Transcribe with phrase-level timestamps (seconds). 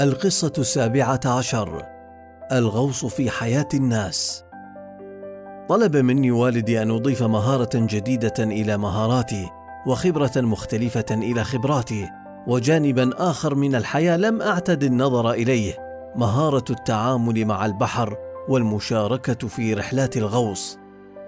[0.00, 1.86] القصة السابعة عشر
[2.52, 4.44] الغوص في حياة الناس.
[5.68, 9.48] طلب مني والدي أن أضيف مهارة جديدة إلى مهاراتي
[9.86, 12.08] وخبرة مختلفة إلى خبراتي
[12.46, 15.78] وجانبا آخر من الحياة لم أعتد النظر إليه
[16.16, 18.16] مهارة التعامل مع البحر
[18.48, 20.78] والمشاركة في رحلات الغوص.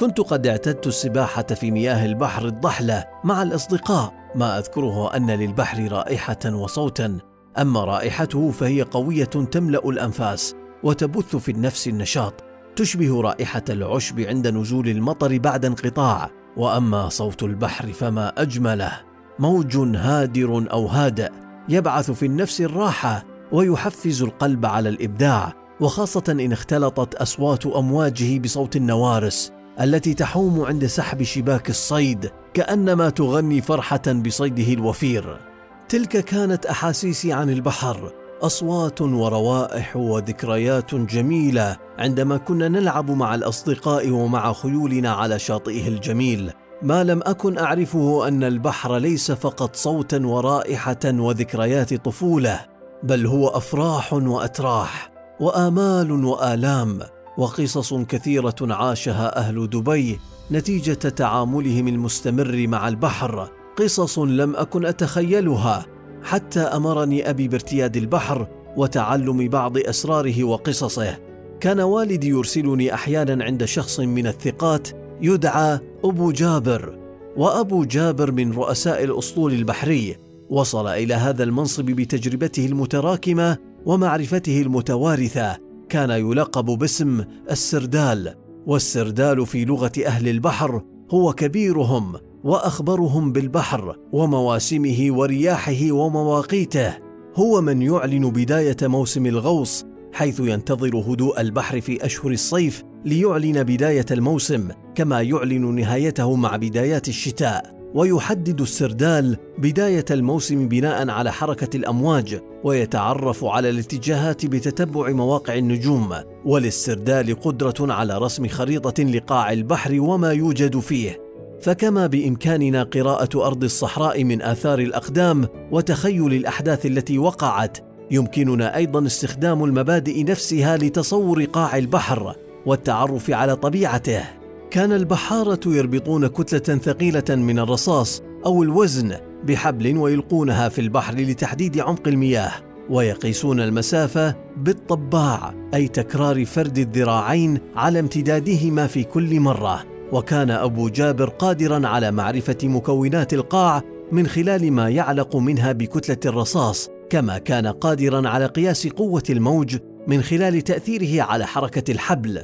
[0.00, 6.52] كنت قد اعتدت السباحة في مياه البحر الضحلة مع الأصدقاء ما أذكره أن للبحر رائحة
[6.52, 7.27] وصوتا.
[7.58, 12.44] أما رائحته فهي قوية تملأ الأنفاس وتبث في النفس النشاط
[12.76, 16.30] تشبه رائحة العشب عند نزول المطر بعد انقطاع.
[16.56, 18.92] وأما صوت البحر فما أجمله.
[19.38, 21.30] موج هادر أو هادئ
[21.68, 25.52] يبعث في النفس الراحة ويحفز القلب على الإبداع.
[25.80, 33.60] وخاصة إن اختلطت أصوات أمواجه بصوت النوارس التي تحوم عند سحب شباك الصيد كأنما تغني
[33.60, 35.47] فرحة بصيده الوفير.
[35.88, 44.52] تلك كانت أحاسيسي عن البحر أصوات وروائح وذكريات جميلة عندما كنا نلعب مع الأصدقاء ومع
[44.52, 46.52] خيولنا على شاطئه الجميل.
[46.82, 52.60] ما لم أكن أعرفه أن البحر ليس فقط صوتا ورائحة وذكريات طفولة
[53.02, 57.00] بل هو أفراح وأتراح وآمال وآلام
[57.38, 63.57] وقصص كثيرة عاشها أهل دبي نتيجة تعاملهم المستمر مع البحر.
[63.78, 65.86] قصص لم أكن أتخيلها
[66.22, 71.18] حتى أمرني أبي بارتياد البحر وتعلم بعض أسراره وقصصه.
[71.60, 74.88] كان والدي يرسلني أحيانا عند شخص من الثقات
[75.20, 76.98] يدعى أبو جابر
[77.36, 80.16] وأبو جابر من رؤساء الأسطول البحري.
[80.50, 83.56] وصل إلى هذا المنصب بتجربته المتراكمة
[83.86, 85.56] ومعرفته المتوارثة.
[85.88, 88.34] كان يلقب باسم السردال
[88.66, 92.27] والسردال في لغة أهل البحر هو كبيرهم.
[92.44, 96.98] وأخبرهم بالبحر ومواسمه ورياحه ومواقيته.
[97.34, 104.06] هو من يعلن بداية موسم الغوص حيث ينتظر هدوء البحر في أشهر الصيف ليعلن بداية
[104.10, 107.78] الموسم كما يعلن نهايته مع بدايات الشتاء.
[107.94, 116.14] ويحدد السردال بداية الموسم بناء على حركة الأمواج ويتعرف على الاتجاهات بتتبع مواقع النجوم.
[116.44, 121.27] وللسردال قدرة على رسم خريطة لقاع البحر وما يوجد فيه.
[121.60, 127.78] فكما بإمكاننا قراءة أرض الصحراء من آثار الأقدام وتخيل الأحداث التي وقعت
[128.10, 132.34] يمكننا أيضا استخدام المبادئ نفسها لتصور قاع البحر
[132.66, 134.22] والتعرف على طبيعته.
[134.70, 142.08] كان البحارة يربطون كتلة ثقيلة من الرصاص أو الوزن بحبل ويلقونها في البحر لتحديد عمق
[142.08, 142.52] المياه
[142.90, 149.97] ويقيسون المسافة بالطباع أي تكرار فرد الذراعين على امتدادهما في كل مرة.
[150.12, 153.82] وكان أبو جابر قادرا على معرفة مكونات القاع
[154.12, 159.76] من خلال ما يعلق منها بكتلة الرصاص كما كان قادرا على قياس قوة الموج
[160.06, 162.40] من خلال تأثيره على حركة الحبل.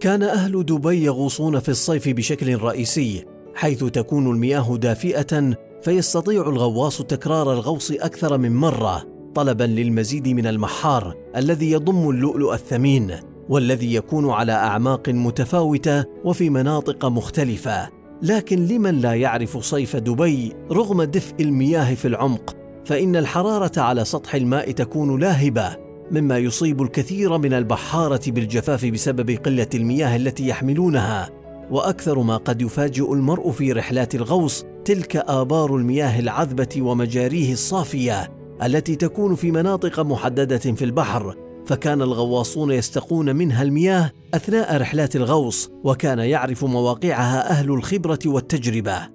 [0.00, 7.52] كان أهل دبي يغوصون في الصيف بشكل رئيسي حيث تكون المياه دافئة فيستطيع الغواص تكرار
[7.52, 9.04] الغوص أكثر من مرة
[9.34, 13.29] طلبا للمزيد من المحار الذي يضم اللؤلؤ الثمين.
[13.50, 17.88] والذي يكون على أعماق متفاوتة وفي مناطق مختلفة.
[18.22, 24.34] لكن لمن لا يعرف صيف دبي رغم دفء المياه في العمق فإن الحرارة على سطح
[24.34, 25.76] الماء تكون لاهبة
[26.10, 31.30] مما يصيب الكثير من البحارة بالجفاف بسبب قلة المياه التي يحملونها.
[31.70, 38.28] وأكثر ما قد يفاجئ المرء في رحلات الغوص تلك آبار المياه العذبة ومجاريه الصافية
[38.62, 45.70] التي تكون في مناطق محددة في البحر فكان الغواصون يستقون منها المياه أثناء رحلات الغوص
[45.84, 49.08] وكان يعرف مواقعها أهل الخبرة والتجربة.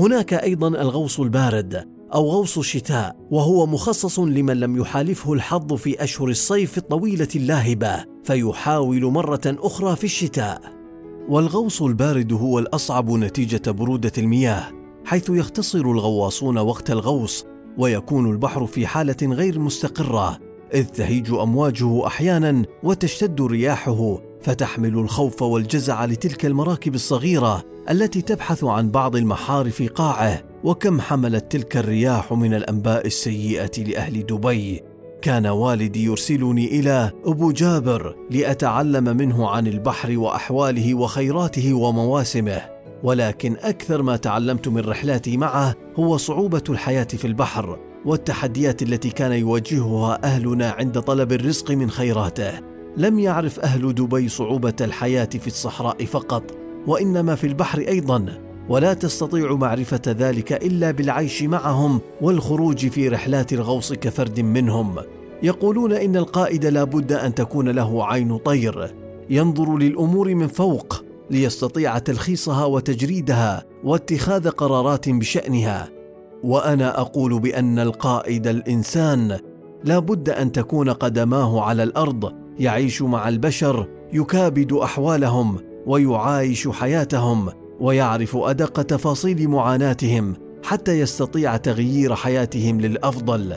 [0.00, 6.28] هناك أيضا الغوص البارد أو غوص الشتاء وهو مخصص لمن لم يحالفه الحظ في أشهر
[6.28, 10.60] الصيف الطويلة اللاهبة فيحاول مرة أخرى في الشتاء.
[11.28, 14.72] والغوص البارد هو الأصعب نتيجة برودة المياه
[15.04, 17.44] حيث يختصر الغواصون وقت الغوص
[17.78, 20.45] ويكون البحر في حالة غير مستقرة.
[20.74, 28.90] إذ تهيج أمواجه أحيانا وتشتد رياحه فتحمل الخوف والجزع لتلك المراكب الصغيرة التي تبحث عن
[28.90, 34.82] بعض المحار في قاعة وكم حملت تلك الرياح من الأنباء السيئة لأهل دبي.
[35.22, 42.62] كان والدي يرسلني إلى أبو جابر لأتعلم منه عن البحر وأحواله وخيراته ومواسمه.
[43.02, 47.78] ولكن أكثر ما تعلمت من رحلاتي معه هو صعوبة الحياة في البحر.
[48.06, 52.52] والتحديات التي كان يواجهها أهلنا عند طلب الرزق من خيراته.
[52.96, 56.42] لم يعرف أهل دبي صعوبة الحياة في الصحراء فقط
[56.86, 58.26] وإنما في البحر أيضا.
[58.68, 64.96] ولا تستطيع معرفة ذلك إلا بالعيش معهم والخروج في رحلات الغوص كفرد منهم.
[65.42, 68.94] يقولون إن القائد لا بد أن تكون له عين طير.
[69.30, 75.95] ينظر للأمور من فوق ليستطيع تلخيصها وتجريدها واتخاذ قرارات بشأنها.
[76.42, 79.38] وأنا أقول بأن القائد الإنسان
[79.84, 87.48] لا بد أن تكون قدماه على الأرض يعيش مع البشر يكابد أحوالهم ويعايش حياتهم
[87.80, 90.34] ويعرف أدق تفاصيل معاناتهم
[90.64, 93.56] حتى يستطيع تغيير حياتهم للأفضل.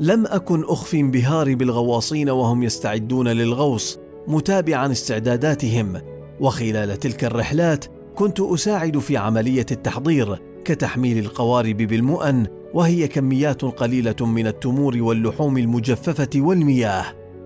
[0.00, 6.00] لم أكن أخفي انبهاري بالغواصين وهم يستعدون للغوص متابعا استعداداتهم
[6.40, 7.84] وخلال تلك الرحلات
[8.14, 16.28] كنت أساعد في عملية التحضير كتحميل القوارب بالمؤن وهي كميات قليلة من التمور واللحوم المجففة
[16.36, 17.04] والمياه.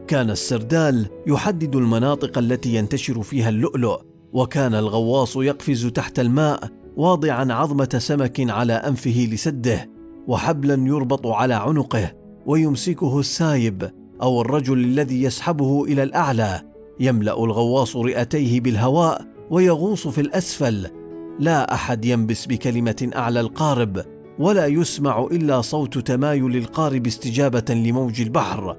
[0.09, 4.01] كان السردال يحدد المناطق التي ينتشر فيها اللؤلؤ
[4.33, 9.91] وكان الغواص يقفز تحت الماء واضعا عظمة سمك على أنفه لسده
[10.27, 12.13] وحبلا يربط على عنقه
[12.47, 13.91] ويمسكه السايب
[14.23, 16.63] أو الرجل الذي يسحبه إلى الأعلى.
[17.01, 21.02] يملأ الغواص رئتيه بالهواء ويغوص في الأسفل
[21.43, 24.05] لا أحد ينبس بكلمة أعلى القارب
[24.39, 28.77] ولا يسمع إلا صوت تمايل القارب استجابة لموج البحر.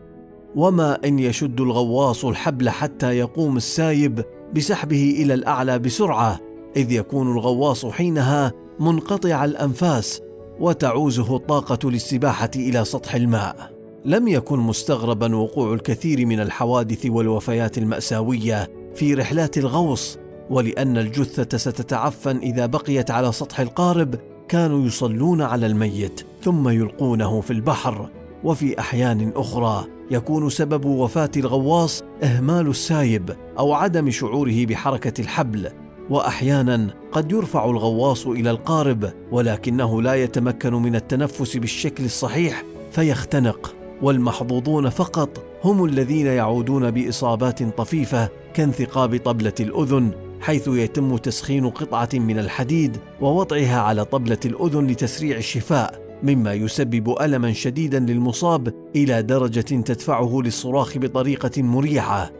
[0.55, 4.23] وما إن يشد الغواص الحبل حتى يقوم السايب
[4.55, 6.39] بسحبه إلى الأعلى بسرعة
[6.75, 10.21] إذ يكون الغواص حينها منقطع الأنفاس
[10.59, 13.73] وتعوزه الطاقة للسباحة إلى سطح الماء.
[14.05, 20.17] لم يكن مستغربا وقوع الكثير من الحوادث والوفيات المأساوية في رحلات الغوص
[20.49, 24.15] ولأن الجثة ستتعفن إذا بقيت على سطح القارب
[24.47, 28.09] كانوا يصلون على الميت ثم يلقونه في البحر.
[28.43, 35.69] وفي أحيان أخرى يكون سبب وفاة الغواص إهمال السايب أو عدم شعوره بحركة الحبل.
[36.09, 43.75] واحيانا قد يرفع الغواص إلى القارب ولكنه لا يتمكن من التنفس بالشكل الصحيح فيختنق.
[44.01, 50.11] والمحظوظون فقط هم الذين يعودون بإصابات طفيفة كانثقاب طبلة الأذن.
[50.43, 57.53] حيث يتم تسخين قطعة من الحديد ووضعها على طبلة الأذن لتسريع الشفاء مما يسبب ألما
[57.53, 62.31] شديدا للمصاب إلى درجة تدفعه للصراخ بطريقة مريعه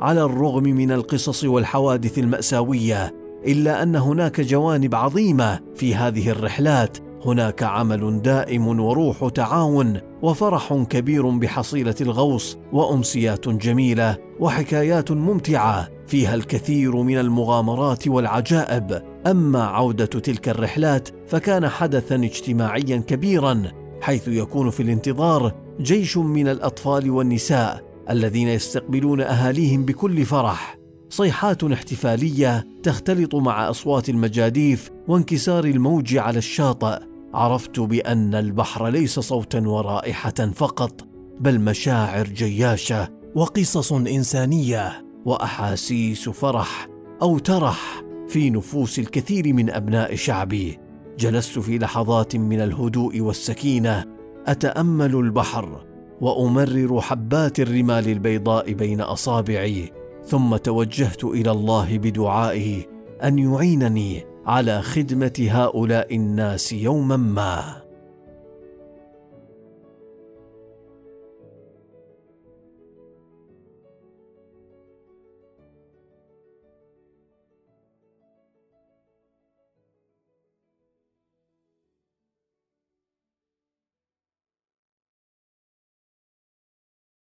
[0.00, 3.14] على الرغم من القصص والحوادث المأساوية
[3.46, 6.98] إلا أن هناك جوانب عظيمة في هذه الرحلات.
[7.24, 15.99] هناك عمل دائم وروح تعاون وفرح كبير بحصيلة الغوص وأمسيات جميلة وحكايات ممتعة.
[16.10, 19.02] فيها الكثير من المغامرات والعجائب.
[19.26, 23.62] أما عودة تلك الرحلات فكان حدثا اجتماعيا كبيرا
[24.00, 30.78] حيث يكون في الانتظار جيش من الأطفال والنساء الذين يستقبلون أهاليهم بكل فرح.
[31.08, 36.98] صيحات احتفالية تختلط مع أصوات المجاديف وانكسار الموج على الشاطئ.
[37.34, 41.06] عرفت بأن البحر ليس صوتا ورائحة فقط
[41.40, 45.09] بل مشاعر جياشة وقصص إنسانية.
[45.24, 46.88] وأحاسيس فرح
[47.22, 50.78] أو ترح في نفوس الكثير من أبناء شعبي.
[51.18, 54.04] جلست في لحظات من الهدوء والسكينة
[54.46, 55.86] أتأمل البحر
[56.20, 59.92] وأمرر حبات الرمال البيضاء بين أصابعي
[60.24, 62.82] ثم توجهت إلى الله بدعائه
[63.22, 67.89] أن يعينني على خدمة هؤلاء الناس يوما ما.